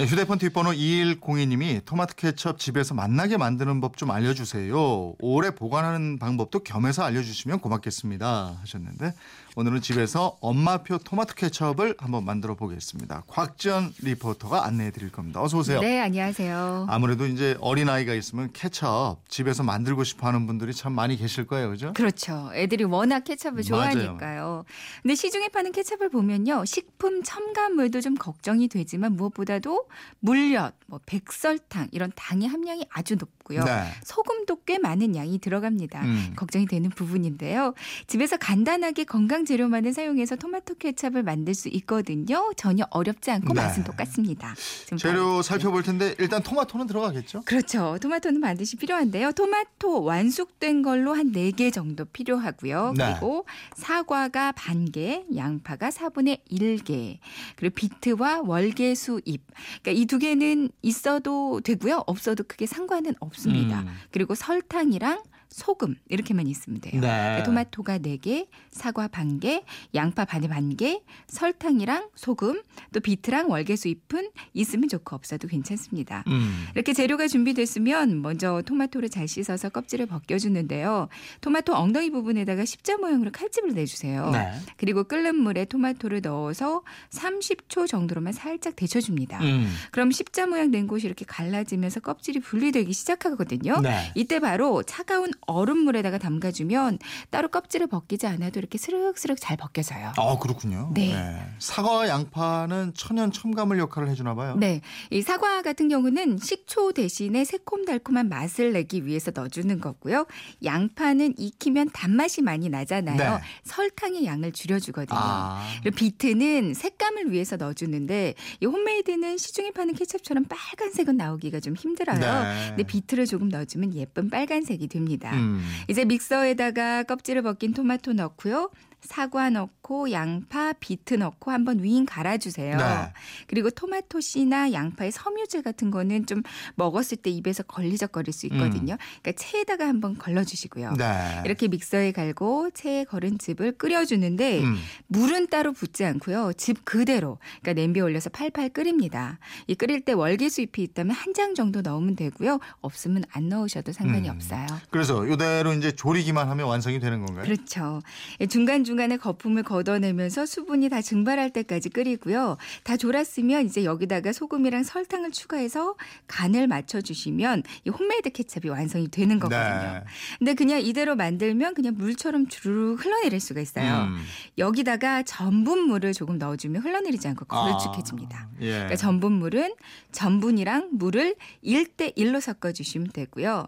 네, 0.00 0.06
휴대폰 0.06 0.38
뒷번호 0.38 0.70
2102님이 0.70 1.84
토마토 1.84 2.14
케첩 2.16 2.58
집에서 2.58 2.94
맛나게 2.94 3.36
만드는 3.36 3.82
법 3.82 3.90
좀 4.00 4.10
알려주세요. 4.10 5.14
오래 5.18 5.50
보관하는 5.50 6.18
방법도 6.18 6.60
겸해서 6.60 7.02
알려주시면 7.02 7.58
고맙겠습니다. 7.58 8.56
하셨는데 8.62 9.12
오늘은 9.56 9.82
집에서 9.82 10.38
엄마표 10.40 10.98
토마토 10.98 11.34
케첩을 11.34 11.96
한번 11.98 12.24
만들어 12.24 12.54
보겠습니다. 12.54 13.24
곽지연 13.26 13.92
리포터가 14.00 14.64
안내해 14.64 14.90
드릴 14.90 15.10
겁니다. 15.12 15.42
어서 15.42 15.58
오세요. 15.58 15.80
네, 15.80 16.00
안녕하세요. 16.00 16.86
아무래도 16.88 17.26
이제 17.26 17.58
어린아이가 17.60 18.14
있으면 18.14 18.48
케첩 18.54 19.18
집에서 19.28 19.62
만들고 19.62 20.04
싶어 20.04 20.28
하는 20.28 20.46
분들이 20.46 20.72
참 20.72 20.94
많이 20.94 21.18
계실 21.18 21.46
거예요. 21.46 21.68
그죠? 21.68 21.92
그렇죠. 21.92 22.50
애들이 22.54 22.84
워낙 22.84 23.24
케첩을 23.24 23.64
좋아하니까요. 23.64 24.64
근데 25.02 25.14
시중에 25.14 25.48
파는 25.48 25.72
케첩을 25.72 26.08
보면요. 26.08 26.64
식품 26.64 27.22
첨가물도 27.22 28.00
좀 28.00 28.14
걱정이 28.14 28.68
되지만 28.68 29.14
무엇보다도 29.16 29.89
물엿, 30.20 30.74
뭐 30.86 31.00
백설탕 31.06 31.88
이런 31.92 32.12
당의 32.14 32.48
함량이 32.48 32.86
아주 32.90 33.16
높고요. 33.16 33.64
네. 33.64 33.84
소금도 34.04 34.64
꽤 34.64 34.78
많은 34.78 35.16
양이 35.16 35.38
들어갑니다. 35.38 36.02
음. 36.02 36.32
걱정이 36.36 36.66
되는 36.66 36.90
부분인데요. 36.90 37.74
집에서 38.06 38.36
간단하게 38.36 39.04
건강 39.04 39.44
재료만을 39.44 39.92
사용해서 39.92 40.36
토마토 40.36 40.74
케첩을 40.74 41.22
만들 41.22 41.54
수 41.54 41.68
있거든요. 41.68 42.50
전혀 42.56 42.84
어렵지 42.90 43.30
않고 43.30 43.54
네. 43.54 43.60
맛은 43.62 43.84
똑같습니다. 43.84 44.54
좀 44.86 44.98
재료. 44.98 45.42
살펴볼 45.42 45.82
텐데 45.82 46.14
일단 46.18 46.42
토마토는 46.42 46.86
들어가겠죠? 46.86 47.42
그렇죠. 47.44 47.98
토마토는 48.00 48.40
반드시 48.40 48.76
필요한데요. 48.76 49.32
토마토 49.32 50.02
완숙된 50.02 50.82
걸로 50.82 51.14
한 51.14 51.32
4개 51.32 51.72
정도 51.72 52.04
필요하고요. 52.04 52.94
네. 52.96 53.12
그리고 53.12 53.46
사과가 53.76 54.52
반 54.52 54.90
개, 54.90 55.24
양파가 55.34 55.90
4분의 55.90 56.40
1개, 56.50 57.18
그리고 57.56 57.74
비트와 57.74 58.42
월계수 58.44 59.20
잎. 59.24 59.42
그러니까 59.82 60.02
이 60.02 60.06
두 60.06 60.18
개는 60.18 60.70
있어도 60.82 61.60
되고요. 61.60 62.04
없어도 62.06 62.44
크게 62.44 62.66
상관은 62.66 63.14
없습니다. 63.20 63.80
음. 63.80 63.88
그리고 64.10 64.34
설탕이랑 64.34 65.22
소금 65.50 65.96
이렇게만 66.08 66.46
있으면 66.46 66.80
돼요. 66.80 67.00
네. 67.00 67.42
토마토가 67.44 67.98
4개, 67.98 68.46
사과 68.70 69.08
반 69.08 69.40
개, 69.40 69.64
양파 69.94 70.24
반에 70.24 70.48
반 70.48 70.76
개, 70.76 71.02
설탕이랑 71.26 72.10
소금, 72.14 72.62
또 72.92 73.00
비트랑 73.00 73.50
월계수 73.50 73.88
잎은 73.88 74.30
있으면 74.54 74.88
좋고 74.88 75.16
없어도 75.16 75.48
괜찮습니다. 75.48 76.24
음. 76.28 76.66
이렇게 76.74 76.92
재료가 76.92 77.26
준비됐으면 77.26 78.22
먼저 78.22 78.62
토마토를 78.64 79.08
잘 79.08 79.26
씻어서 79.26 79.68
껍질을 79.70 80.06
벗겨주는데요. 80.06 81.08
토마토 81.40 81.74
엉덩이 81.74 82.10
부분에다가 82.10 82.64
십자 82.64 82.96
모양으로 82.96 83.32
칼집을 83.32 83.74
내주세요. 83.74 84.30
네. 84.30 84.52
그리고 84.76 85.04
끓는 85.04 85.34
물에 85.34 85.64
토마토를 85.64 86.20
넣어서 86.22 86.82
30초 87.10 87.88
정도로만 87.88 88.32
살짝 88.32 88.76
데쳐줍니다. 88.76 89.40
음. 89.42 89.68
그럼 89.90 90.12
십자 90.12 90.46
모양 90.46 90.70
된 90.70 90.86
곳이 90.86 91.06
이렇게 91.06 91.24
갈라지면서 91.24 92.00
껍질이 92.00 92.38
분리되기 92.40 92.92
시작하거든요. 92.92 93.80
네. 93.80 94.12
이때 94.14 94.38
바로 94.38 94.84
차가운 94.84 95.30
얼음물에다가 95.46 96.18
담가주면 96.18 96.98
따로 97.30 97.48
껍질을 97.48 97.86
벗기지 97.86 98.26
않아도 98.26 98.58
이렇게 98.58 98.78
스르륵스르륵 98.78 99.38
잘 99.40 99.56
벗겨져요. 99.56 100.12
아 100.16 100.38
그렇군요. 100.38 100.90
네. 100.94 101.14
사과와 101.58 102.08
양파는 102.08 102.92
천연 102.94 103.32
첨가물 103.32 103.78
역할을 103.78 104.08
해주나 104.08 104.34
봐요. 104.34 104.56
네. 104.56 104.80
이 105.10 105.22
사과 105.22 105.62
같은 105.62 105.88
경우는 105.88 106.38
식초 106.38 106.92
대신에 106.92 107.44
새콤달콤한 107.44 108.28
맛을 108.28 108.72
내기 108.72 109.06
위해서 109.06 109.30
넣어주는 109.34 109.80
거고요. 109.80 110.26
양파는 110.64 111.34
익히면 111.38 111.90
단맛이 111.92 112.42
많이 112.42 112.68
나잖아요. 112.68 113.16
네. 113.16 113.40
설탕의 113.64 114.24
양을 114.24 114.52
줄여주거든요. 114.52 115.18
아. 115.20 115.66
그리고 115.82 115.96
비트는 115.96 116.74
색감을 116.74 117.32
위해서 117.32 117.56
넣어주는데 117.56 118.34
이 118.60 118.66
homemade는 118.66 119.38
시중에 119.38 119.70
파는 119.72 119.94
케첩처럼 119.94 120.44
빨간색은 120.44 121.16
나오기가 121.16 121.60
좀 121.60 121.74
힘들어요. 121.74 122.18
네. 122.18 122.66
근데 122.68 122.82
비트를 122.82 123.26
조금 123.26 123.48
넣어주면 123.48 123.94
예쁜 123.94 124.30
빨간색이 124.30 124.88
됩니다. 124.88 125.29
음. 125.34 125.62
이제 125.88 126.04
믹서에다가 126.04 127.04
껍질을 127.04 127.42
벗긴 127.42 127.72
토마토 127.72 128.12
넣고요. 128.12 128.70
사과 129.02 129.50
넣고 129.50 130.12
양파, 130.12 130.72
비트 130.74 131.14
넣고 131.14 131.50
한번 131.50 131.82
윙 131.82 132.04
갈아주세요. 132.06 132.76
네. 132.76 133.12
그리고 133.46 133.70
토마토 133.70 134.20
씨나 134.20 134.72
양파의 134.72 135.10
섬유질 135.10 135.62
같은 135.62 135.90
거는 135.90 136.26
좀 136.26 136.42
먹었을 136.76 137.16
때 137.16 137.30
입에서 137.30 137.62
걸리적거릴 137.62 138.32
수 138.32 138.46
있거든요. 138.46 138.96
그러니까 139.22 139.32
체에다가 139.42 139.88
한번 139.88 140.16
걸러주시고요. 140.18 140.90
음. 140.90 140.96
네. 140.96 141.42
이렇게 141.44 141.66
믹서에 141.68 142.12
갈고 142.12 142.70
체에 142.72 143.04
걸은 143.04 143.38
즙을 143.38 143.72
끓여주는데 143.78 144.62
음. 144.62 144.76
물은 145.08 145.48
따로 145.48 145.72
붓지 145.72 146.04
않고요. 146.04 146.52
즙 146.56 146.84
그대로 146.84 147.38
그러니까 147.62 147.80
냄비에 147.80 148.02
올려서 148.02 148.30
팔팔 148.30 148.68
끓입니다. 148.70 149.38
이 149.66 149.74
끓일 149.74 150.02
때 150.02 150.12
월계수 150.12 150.60
잎이 150.62 150.84
있다면 150.84 151.16
한 151.16 151.30
장 151.32 151.54
정도 151.54 151.80
넣으면 151.80 152.16
되고요. 152.16 152.58
없으면 152.80 153.22
안 153.30 153.48
넣으셔도 153.48 153.92
상관이 153.92 154.28
음. 154.28 154.34
없어요. 154.34 154.66
그래서 154.90 155.24
이대로 155.26 155.72
이제 155.72 155.92
조리기만 155.92 156.48
하면 156.48 156.66
완성이 156.66 156.98
되는 156.98 157.24
건가요? 157.24 157.44
그렇죠. 157.44 158.02
중간 158.48 158.82
중 158.82 158.89
간에 158.96 159.16
거품을 159.16 159.62
걷어내면서 159.62 160.46
수분이 160.46 160.88
다 160.88 161.00
증발할 161.02 161.50
때까지 161.50 161.90
끓이고요. 161.90 162.56
다 162.84 162.96
졸았으면 162.96 163.66
이제 163.66 163.84
여기다가 163.84 164.32
소금이랑 164.32 164.82
설탕을 164.82 165.30
추가해서 165.30 165.96
간을 166.26 166.66
맞춰주시면 166.66 167.62
이 167.84 167.90
홈메이드 167.90 168.30
케첩이 168.30 168.68
완성이 168.68 169.08
되는 169.08 169.38
거거든요. 169.38 169.92
네. 169.92 170.04
근데 170.38 170.54
그냥 170.54 170.80
이대로 170.80 171.16
만들면 171.16 171.74
그냥 171.74 171.94
물처럼 171.96 172.48
주르륵 172.48 173.04
흘러내릴 173.04 173.40
수가 173.40 173.60
있어요. 173.60 174.04
음. 174.04 174.22
여기다가 174.58 175.22
전분물을 175.22 176.12
조금 176.12 176.38
넣어주면 176.38 176.82
흘러내리지 176.82 177.28
않고 177.28 177.44
걸쭉해집니다. 177.46 178.38
아, 178.38 178.48
예. 178.60 178.70
그러니까 178.70 178.96
전분물은 178.96 179.74
전분이랑 180.12 180.90
물을 180.92 181.34
1대 181.64 182.16
1로 182.16 182.40
섞어주시면 182.40 183.10
되고요. 183.12 183.66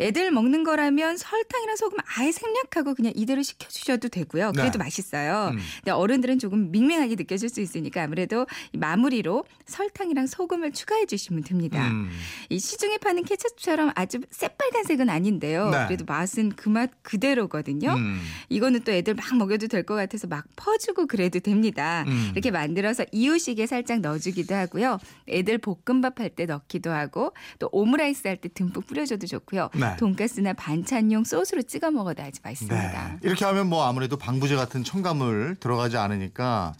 애들 0.00 0.30
먹는 0.30 0.64
거라면 0.64 1.16
설탕이랑 1.16 1.76
소금 1.76 1.98
아예 2.16 2.32
생략하고 2.32 2.94
그냥 2.94 3.12
이대로 3.14 3.42
식혀주셔도 3.42 4.08
되고요. 4.08 4.51
그래도 4.52 4.78
네. 4.78 4.84
맛있어요. 4.84 5.50
음. 5.52 5.58
근데 5.76 5.90
어른들은 5.90 6.38
조금 6.38 6.70
밍밍하게 6.70 7.14
느껴질 7.16 7.48
수 7.48 7.60
있으니까 7.60 8.02
아무래도 8.02 8.46
이 8.72 8.78
마무리로 8.78 9.44
설탕이랑 9.66 10.26
소금을 10.26 10.72
추가해 10.72 11.06
주시면 11.06 11.44
됩니다. 11.44 11.88
음. 11.88 12.10
이 12.48 12.58
시중에 12.58 12.98
파는 12.98 13.24
케첩처럼 13.24 13.92
아주 13.94 14.20
새빨간색은 14.30 15.08
아닌데요. 15.10 15.70
네. 15.70 15.84
그래도 15.86 16.04
맛은 16.06 16.50
그 16.50 16.68
맛 16.72 16.90
그대로거든요. 17.02 17.92
음. 17.94 18.20
이거는 18.48 18.80
또 18.84 18.92
애들 18.92 19.14
막 19.14 19.36
먹여도 19.36 19.68
될 19.68 19.82
것 19.84 19.94
같아서 19.94 20.26
막 20.26 20.44
퍼주고 20.56 21.06
그래도 21.06 21.38
됩니다. 21.40 22.04
음. 22.06 22.30
이렇게 22.32 22.50
만들어서 22.50 23.04
이유식에 23.12 23.66
살짝 23.66 24.00
넣어주기도 24.00 24.54
하고요. 24.54 24.98
애들 25.28 25.58
볶음밥 25.58 26.18
할 26.20 26.30
때 26.34 26.46
넣기도 26.46 26.90
하고 26.92 27.32
또 27.58 27.68
오므라이스 27.72 28.26
할 28.26 28.36
때 28.40 28.48
듬뿍 28.48 28.86
뿌려줘도 28.86 29.26
좋고요. 29.26 29.68
네. 29.74 29.96
돈가스나 29.98 30.52
반찬용 30.54 31.24
소스로 31.24 31.60
찍어 31.62 31.90
먹어도 31.90 32.22
아주 32.22 32.40
맛있습니다. 32.42 33.08
네. 33.08 33.18
이렇게 33.22 33.44
하면 33.44 33.68
뭐 33.68 33.84
아무래도 33.84 34.16
방 34.16 34.40
부제 34.42 34.56
같은 34.56 34.82
첨가물 34.82 35.54
들어가지 35.60 35.96
않으니까 35.98 36.74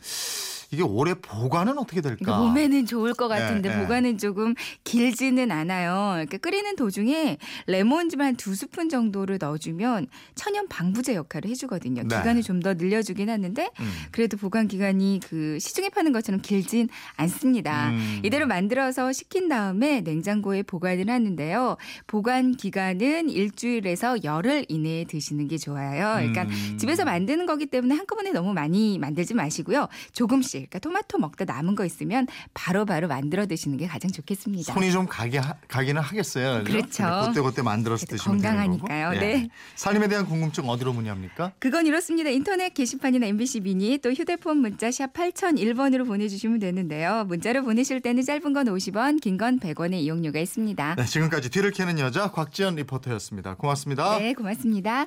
이게 0.73 0.83
오래 0.83 1.15
보관은 1.15 1.77
어떻게 1.79 2.01
될까? 2.01 2.17
그러니까 2.25 2.45
몸에는 2.47 2.87
좋을 2.87 3.13
것 3.15 3.29
같은데 3.29 3.69
네, 3.69 3.77
네. 3.77 3.83
보관은 3.83 4.19
조금 4.19 4.55
길지는 4.85 5.51
않아요. 5.51 6.13
그러니까 6.15 6.39
끓이는 6.39 6.77
도중에 6.77 7.37
레몬즙 7.67 8.21
한 8.21 8.33
두 8.37 8.55
스푼 8.55 8.89
정도를 8.89 9.37
넣어주면 9.39 10.07
천연 10.35 10.67
방부제 10.69 11.15
역할을 11.15 11.51
해주거든요. 11.51 12.03
네. 12.03 12.09
기간을 12.17 12.43
좀 12.43 12.63
더 12.63 12.75
늘려주긴 12.75 13.29
하는데 13.29 13.71
음. 13.81 13.93
그래도 14.13 14.37
보관 14.37 14.69
기간이 14.69 15.19
그 15.29 15.59
시중에 15.59 15.89
파는 15.89 16.13
것처럼 16.13 16.41
길진 16.41 16.89
않습니다. 17.17 17.91
음. 17.91 18.21
이대로 18.23 18.47
만들어서 18.47 19.13
식힌 19.13 19.49
다음에 19.49 20.01
냉장고에 20.03 20.63
보관을 20.63 21.11
하는데요. 21.11 21.77
보관 22.07 22.53
기간은 22.53 23.31
일주일에서 23.31 24.23
열흘 24.23 24.65
이내에 24.69 25.05
드시는 25.05 25.49
게 25.49 25.59
좋아요. 25.59 26.15
그러니까 26.19 26.43
음. 26.45 26.77
집에서 26.79 27.05
만드는 27.05 27.47
거기 27.47 27.67
때문에 27.67 27.97
한꺼번에 27.97 28.31
너무 28.31 28.53
많이 28.55 28.99
만들지 28.99 29.35
마시고요. 29.35 29.89
조금씩. 30.13 30.62
그러니까 30.69 30.79
토마토 30.79 31.19
먹다 31.19 31.45
남은 31.45 31.75
거 31.75 31.85
있으면 31.85 32.27
바로 32.55 32.85
바로 32.85 33.09
만들어 33.09 33.47
드시는 33.47 33.77
게 33.79 33.87
가장 33.87 34.11
좋겠습니다. 34.11 34.73
손이 34.73 34.93
좀 34.93 35.07
가게 35.07 35.39
하, 35.39 35.55
가기는 35.69 36.01
하겠어요. 36.01 36.65
그렇죠. 36.65 37.05
그때 37.27 37.41
그때 37.41 37.63
만들어서 37.63 38.07
드시면 38.07 38.39
되는 38.39 38.53
건강하니까요. 38.57 39.11
거고. 39.11 39.17
예. 39.17 39.21
네. 39.21 39.49
살림에 39.75 40.09
대한 40.09 40.27
궁금증 40.27 40.69
어디로 40.69 40.93
문의합니까? 40.93 41.53
그건 41.59 41.87
이렇습니다. 41.87 42.31
인터넷 42.31 42.73
게시판이나 42.75 43.27
MBC 43.27 43.61
미니 43.61 43.99
또 43.99 44.13
휴대폰 44.13 44.59
문자 44.59 44.91
샵 44.91 45.13
8001번으로 45.13 46.07
보내주시면 46.07 46.59
되는데요. 46.59 47.25
문자로 47.27 47.63
보내실 47.65 48.01
때는 48.01 48.23
짧은 48.25 48.53
건 48.53 48.67
50원, 48.67 49.21
긴 49.21 49.33
건 49.39 49.59
100원의 49.59 49.95
이용료가 50.03 50.39
있습니다. 50.39 50.95
네, 50.97 51.05
지금까지 51.05 51.49
뒤를 51.51 51.71
캐는 51.73 51.99
여자 51.99 52.31
곽지연 52.31 52.77
리포터였습니다. 52.77 53.55
고맙습니다. 53.55 54.19
네, 54.19 54.35
고맙습니다. 54.35 55.07